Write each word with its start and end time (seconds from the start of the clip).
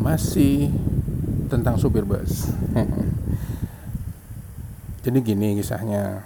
masih 0.00 0.72
tentang 1.52 1.76
supir 1.76 2.08
bus. 2.08 2.48
Jadi 5.04 5.18
gini 5.20 5.60
kisahnya. 5.60 6.24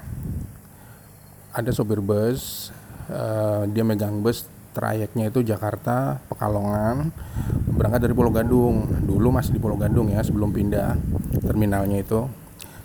Ada 1.54 1.70
supir 1.70 2.02
bus, 2.02 2.74
uh, 3.10 3.62
dia 3.70 3.86
megang 3.86 4.18
bus 4.18 4.50
trayeknya 4.74 5.30
itu 5.30 5.46
Jakarta, 5.46 6.18
Pekalongan, 6.26 7.14
berangkat 7.70 8.10
dari 8.10 8.14
Pulau 8.14 8.34
Gadung. 8.34 8.90
Dulu 9.06 9.30
masih 9.30 9.54
di 9.54 9.62
Pulau 9.62 9.78
Gadung 9.78 10.10
ya, 10.10 10.18
sebelum 10.26 10.50
pindah 10.50 10.98
terminalnya 11.46 12.02
itu. 12.02 12.26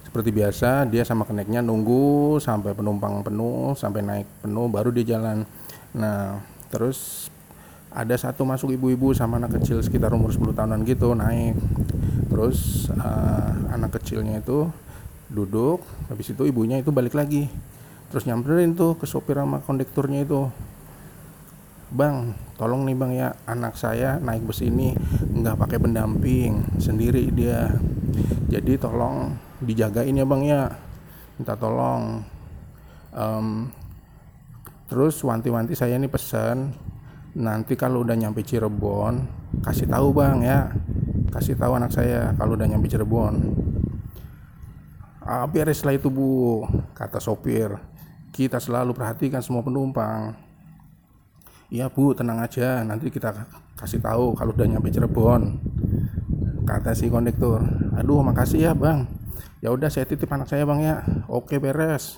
Seperti 0.06 0.30
biasa, 0.30 0.86
dia 0.86 1.02
sama 1.02 1.26
keneknya 1.26 1.66
nunggu 1.66 2.38
sampai 2.38 2.78
penumpang 2.78 3.26
penuh, 3.26 3.74
sampai 3.74 4.06
naik 4.06 4.28
penuh, 4.46 4.70
baru 4.70 4.94
dia 4.94 5.18
jalan. 5.18 5.50
Nah, 5.98 6.38
terus 6.70 7.30
ada 7.90 8.14
satu 8.14 8.46
masuk 8.46 8.78
ibu-ibu 8.78 9.18
sama 9.18 9.42
anak 9.42 9.62
kecil 9.62 9.82
sekitar 9.82 10.14
umur 10.14 10.30
10 10.30 10.54
tahunan 10.54 10.86
gitu 10.86 11.18
naik. 11.18 11.58
Terus 12.30 12.88
uh, 12.94 13.74
anak 13.74 13.98
kecilnya 13.98 14.40
itu 14.40 14.70
duduk 15.30 15.82
habis 16.10 16.30
itu 16.30 16.46
ibunya 16.46 16.78
itu 16.78 16.94
balik 16.94 17.18
lagi. 17.18 17.50
Terus 18.14 18.26
nyamperin 18.30 18.78
tuh 18.78 18.98
ke 18.98 19.10
sopir 19.10 19.38
sama 19.42 19.62
kondekturnya 19.66 20.22
itu. 20.22 20.50
Bang 21.90 22.38
tolong 22.62 22.86
nih 22.86 22.94
bang 22.94 23.12
ya 23.18 23.30
anak 23.50 23.74
saya 23.74 24.22
naik 24.22 24.46
bus 24.46 24.62
ini 24.62 24.94
nggak 25.34 25.58
pakai 25.58 25.82
pendamping 25.82 26.78
sendiri 26.78 27.34
dia. 27.34 27.74
Jadi 28.54 28.78
tolong 28.78 29.34
dijagain 29.66 30.14
ya 30.14 30.26
bang 30.30 30.42
ya. 30.46 30.62
Minta 31.42 31.58
tolong. 31.58 32.22
Um, 33.10 33.74
terus 34.86 35.18
wanti-wanti 35.26 35.74
saya 35.74 35.98
ini 35.98 36.06
pesan 36.06 36.89
nanti 37.38 37.78
kalau 37.78 38.02
udah 38.02 38.18
nyampe 38.18 38.42
Cirebon 38.42 39.28
kasih 39.62 39.90
tahu 39.90 40.14
bang 40.16 40.40
ya. 40.42 40.60
Kasih 41.30 41.54
tahu 41.54 41.78
anak 41.78 41.94
saya 41.94 42.34
kalau 42.34 42.58
udah 42.58 42.66
nyampe 42.66 42.90
Cirebon. 42.90 43.54
Ah, 45.22 45.46
bereslah 45.46 45.94
itu 45.94 46.10
bu 46.10 46.66
kata 46.98 47.22
sopir. 47.22 47.78
Kita 48.34 48.58
selalu 48.58 48.98
perhatikan 48.98 49.46
semua 49.46 49.62
penumpang. 49.62 50.34
Iya 51.70 51.86
bu 51.94 52.18
tenang 52.18 52.42
aja. 52.42 52.82
Nanti 52.82 53.14
kita 53.14 53.46
kasih 53.78 54.02
tahu 54.02 54.34
kalau 54.34 54.58
udah 54.58 54.66
nyampe 54.66 54.90
Cirebon 54.90 55.62
kata 56.66 56.98
si 56.98 57.14
kondektur. 57.14 57.62
Aduh 57.94 58.26
makasih 58.26 58.70
ya 58.70 58.72
bang. 58.74 59.06
Ya 59.62 59.70
udah 59.70 59.92
saya 59.92 60.10
titip 60.10 60.30
anak 60.34 60.50
saya 60.50 60.66
bang 60.66 60.80
ya. 60.82 60.96
Oke 61.30 61.62
beres 61.62 62.18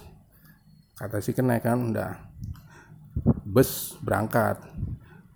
kata 0.95 1.19
si 1.19 1.35
kenaikan. 1.35 1.91
Udah 1.91 2.15
bus 3.43 3.99
berangkat 3.99 4.55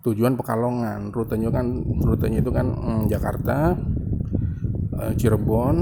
tujuan 0.06 0.38
Pekalongan. 0.38 1.10
Rutenya 1.10 1.50
kan 1.50 1.82
rutenya 1.82 2.38
itu 2.38 2.54
kan 2.54 2.66
hmm, 2.70 3.02
Jakarta 3.10 3.74
eh, 5.02 5.12
Cirebon 5.18 5.76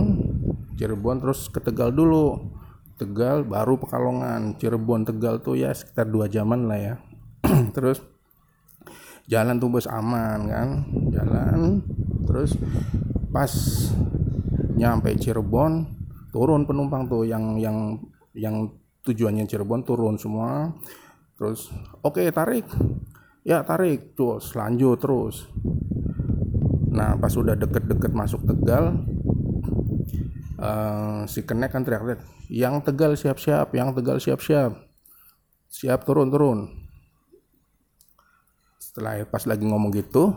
Cirebon 0.75 1.23
terus 1.23 1.47
ke 1.49 1.63
Tegal 1.63 1.95
dulu. 1.95 2.51
Tegal 2.99 3.47
baru 3.47 3.79
Pekalongan. 3.79 4.59
Cirebon 4.59 5.07
Tegal 5.07 5.43
tuh 5.43 5.59
ya 5.59 5.71
sekitar 5.71 6.11
dua 6.11 6.27
jaman 6.27 6.67
lah 6.67 6.79
ya. 6.79 6.95
Terus 7.77 8.03
jalan 9.31 9.59
tuh 9.59 9.71
bus 9.71 9.87
aman 9.87 10.41
kan? 10.51 10.69
Jalan. 11.15 11.83
Terus 12.27 12.59
pas 13.31 13.51
nyampe 14.75 15.15
Cirebon 15.19 15.87
turun 16.35 16.67
penumpang 16.67 17.07
tuh 17.07 17.23
yang 17.23 17.59
yang 17.59 17.99
yang 18.35 18.71
tujuannya 19.07 19.47
Cirebon 19.47 19.87
turun 19.87 20.19
semua. 20.19 20.75
Terus 21.39 21.71
oke 22.03 22.23
okay, 22.23 22.31
tarik 22.35 22.67
ya 23.45 23.61
tarik 23.61 24.17
terus 24.17 24.57
lanjut 24.57 24.97
terus. 24.97 25.45
Nah 26.91 27.15
pas 27.21 27.31
udah 27.37 27.53
deket-deket 27.55 28.13
masuk 28.17 28.49
Tegal 28.49 29.05
uh, 30.57 31.29
si 31.29 31.45
kenek 31.45 31.77
kan 31.77 31.85
teriak-teriak 31.85 32.25
yang 32.49 32.81
Tegal 32.81 33.13
siap-siap 33.15 33.77
yang 33.77 33.93
Tegal 33.93 34.17
siap-siap. 34.19 34.73
Siap 35.69 36.01
turun-turun 36.09 36.73
setelah 38.81 39.27
pas 39.27 39.43
lagi 39.45 39.67
ngomong 39.67 39.91
gitu 39.91 40.31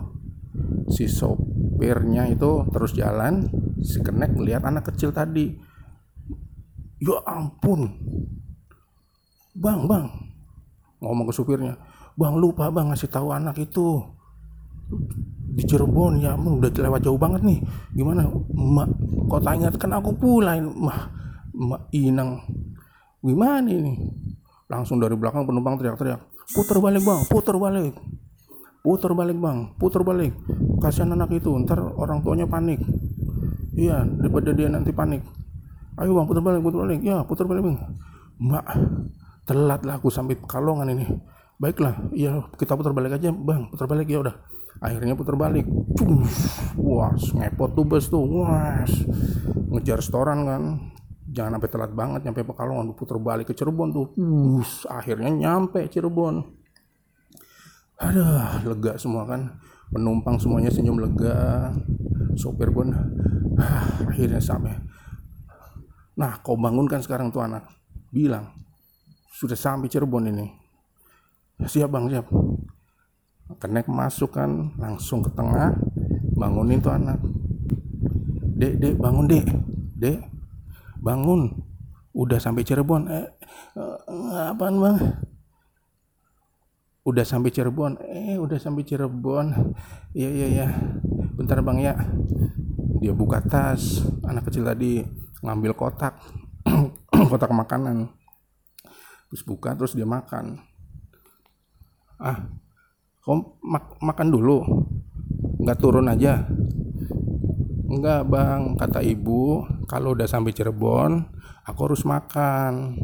si 0.90 1.06
sopirnya 1.06 2.26
itu 2.26 2.66
terus 2.74 2.90
jalan 2.90 3.46
si 3.80 4.02
kenek 4.04 4.36
melihat 4.36 4.68
anak 4.68 4.92
kecil 4.92 5.16
tadi. 5.16 5.56
Ya 6.98 7.22
ampun 7.24 7.94
bang 9.54 9.86
bang 9.86 10.27
ngomong 10.98 11.30
ke 11.30 11.34
supirnya 11.34 11.78
bang 12.18 12.34
lupa 12.34 12.66
bang 12.74 12.90
ngasih 12.90 13.06
tahu 13.06 13.30
anak 13.30 13.54
itu 13.62 14.02
di 15.58 15.62
Cirebon 15.62 16.18
ya 16.22 16.34
bang 16.34 16.54
udah 16.58 16.70
lewat 16.70 17.00
jauh 17.02 17.18
banget 17.18 17.42
nih. 17.42 17.58
Gimana? 17.94 18.26
Mak 18.54 18.88
kau 19.26 19.42
tanya 19.42 19.70
kan 19.74 19.90
aku 19.94 20.14
pulang. 20.14 20.70
Mah 20.74 21.10
mak 21.54 21.90
inang 21.94 22.42
gimana 23.22 23.66
ini? 23.66 23.94
Langsung 24.70 25.02
dari 25.02 25.18
belakang 25.18 25.48
penumpang 25.48 25.80
teriak-teriak 25.80 26.20
putar 26.48 26.80
balik 26.80 27.04
bang 27.04 27.20
putar 27.28 27.56
balik 27.60 27.92
putar 28.80 29.12
balik 29.12 29.38
bang 29.38 29.58
putar 29.76 30.02
balik. 30.06 30.32
Kasihan 30.78 31.12
anak 31.12 31.34
itu 31.34 31.50
ntar 31.66 31.82
orang 31.82 32.22
tuanya 32.22 32.46
panik. 32.46 32.78
Iya 33.74 34.06
daripada 34.06 34.54
dia 34.54 34.70
nanti 34.70 34.94
panik. 34.94 35.22
Ayo 35.98 36.14
bang 36.14 36.26
putar 36.26 36.42
balik 36.42 36.62
putar 36.62 36.78
balik. 36.86 37.00
Ya 37.02 37.22
putar 37.26 37.46
balik 37.50 37.62
bang. 37.66 37.78
Mak 38.38 38.66
telat 39.48 39.80
lah 39.88 39.96
aku 39.96 40.12
sampai 40.12 40.36
Pekalongan 40.36 40.92
ini. 40.92 41.08
Baiklah 41.58 42.12
ya 42.12 42.44
kita 42.54 42.76
putar 42.76 42.92
balik 42.92 43.16
aja 43.16 43.32
bang. 43.32 43.72
Putar 43.72 43.88
balik 43.88 44.06
ya 44.06 44.20
udah. 44.20 44.36
Akhirnya 44.84 45.16
putar 45.16 45.34
balik. 45.34 45.64
Wah 46.76 47.16
ngepot 47.16 47.70
tuh 47.72 47.84
bus 47.88 48.06
tuh. 48.12 48.22
Wah 48.22 48.84
ngejar 49.72 50.04
restoran 50.04 50.44
kan. 50.44 50.62
Jangan 51.28 51.58
sampai 51.58 51.70
telat 51.72 51.92
banget 51.96 52.20
nyampe 52.28 52.44
Pekalongan. 52.44 52.92
Putar 52.92 53.16
balik 53.18 53.50
ke 53.50 53.54
Cirebon 53.56 53.90
tuh. 53.90 54.12
Us, 54.60 54.84
akhirnya 54.84 55.32
nyampe 55.32 55.88
Cirebon. 55.88 56.44
Ada 57.98 58.62
lega 58.68 59.00
semua 59.00 59.24
kan. 59.24 59.58
Penumpang 59.88 60.36
semuanya 60.36 60.68
senyum 60.68 61.00
lega. 61.00 61.72
Sopir 62.38 62.70
pun 62.70 62.94
ah, 63.58 63.82
akhirnya 64.06 64.38
sampai. 64.38 64.78
Nah 66.20 66.38
kau 66.44 66.54
bangunkan 66.54 67.02
sekarang 67.02 67.34
tuh 67.34 67.42
anak. 67.42 67.66
Bilang 68.14 68.67
sudah 69.32 69.56
sampai 69.56 69.92
Cirebon 69.92 70.32
ini. 70.32 70.46
Siap 71.58 71.90
bang 71.90 72.06
siap. 72.08 72.26
Kenek 73.58 73.88
masuk 73.88 74.36
kan 74.36 74.76
langsung 74.76 75.24
ke 75.24 75.30
tengah 75.32 75.74
bangunin 76.36 76.78
tuh 76.78 76.92
anak. 76.92 77.18
Dek 78.58 78.78
dek 78.78 78.94
bangun 78.96 79.26
dek. 79.26 79.46
Dek 79.98 80.18
bangun. 81.00 81.50
Udah 82.14 82.38
sampai 82.40 82.62
Cirebon. 82.64 83.08
Eh, 83.08 83.26
eh 83.78 84.46
apaan 84.50 84.78
bang? 84.78 84.96
Udah 87.08 87.24
sampai 87.24 87.50
Cirebon. 87.50 87.98
Eh 88.04 88.36
udah 88.36 88.58
sampai 88.60 88.84
Cirebon. 88.84 89.74
Iya 90.12 90.28
iya 90.28 90.46
iya. 90.46 90.68
Bentar 91.34 91.62
bang 91.62 91.78
ya. 91.80 91.94
Dia 92.98 93.14
buka 93.14 93.38
tas 93.42 94.02
anak 94.26 94.50
kecil 94.50 94.66
tadi 94.66 95.02
ngambil 95.42 95.74
kotak. 95.74 96.18
Kotak 97.30 97.50
makanan 97.50 98.17
terus 99.28 99.44
buka 99.44 99.76
terus 99.76 99.94
dia 99.94 100.08
makan. 100.08 100.60
Ah 102.18 102.48
kau 103.22 103.60
mak 103.62 104.00
makan 104.00 104.28
dulu. 104.32 104.58
Nggak 105.60 105.78
turun 105.78 106.08
aja. 106.08 106.48
Enggak 107.88 108.28
bang 108.28 108.76
kata 108.76 109.00
ibu 109.00 109.64
kalau 109.88 110.12
udah 110.12 110.28
sampai 110.28 110.52
Cirebon 110.52 111.24
aku 111.64 111.80
harus 111.88 112.04
makan. 112.04 112.96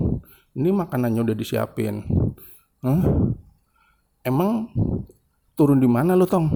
Ini 0.54 0.70
makanannya 0.70 1.20
udah 1.24 1.36
disiapin. 1.36 2.04
Huh? 2.84 3.32
emang 4.24 4.72
turun 5.52 5.78
di 5.78 5.88
mana 5.88 6.16
lo 6.16 6.24
tong? 6.24 6.48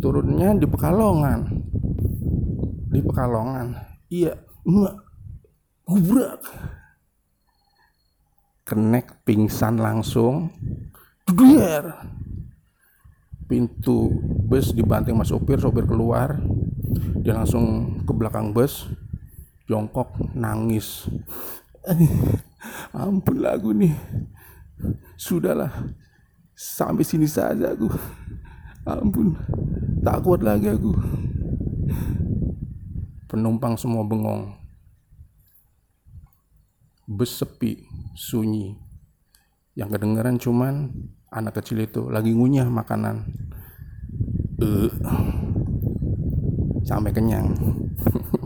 Turunnya 0.00 0.56
di 0.56 0.66
Pekalongan. 0.68 1.40
Di 2.90 3.00
Pekalongan. 3.04 3.66
Iya 4.08 4.32
emak 4.66 4.96
gubrak 5.86 6.42
kenek 8.66 9.22
pingsan 9.22 9.78
langsung. 9.78 10.50
Duer 11.26 11.94
pintu 13.46 14.10
bus 14.46 14.74
dibanting 14.74 15.14
mas 15.14 15.30
sopir 15.30 15.58
sopir 15.62 15.86
keluar. 15.86 16.36
Dia 17.22 17.34
langsung 17.38 17.98
ke 18.02 18.12
belakang 18.12 18.50
bus. 18.50 18.90
Jongkok 19.66 20.34
nangis. 20.34 21.10
Ampun 22.94 23.42
lagu 23.42 23.70
nih. 23.74 23.94
Sudahlah. 25.18 25.70
Sampai 26.54 27.02
sini 27.02 27.26
saja 27.26 27.74
aku. 27.74 27.90
Ampun. 28.86 29.34
Tak 30.02 30.22
kuat 30.22 30.42
lagi 30.46 30.70
aku. 30.70 30.94
Penumpang 33.26 33.74
semua 33.74 34.06
bengong 34.06 34.65
bus 37.06 37.38
sepi, 37.38 37.86
sunyi. 38.18 38.74
Yang 39.78 39.98
kedengeran 39.98 40.36
cuman 40.42 40.74
anak 41.30 41.62
kecil 41.62 41.82
itu 41.86 42.10
lagi 42.10 42.34
ngunyah 42.34 42.66
makanan. 42.66 43.30
Uh, 44.56 44.90
sampai 46.86 47.14
kenyang. 47.14 47.54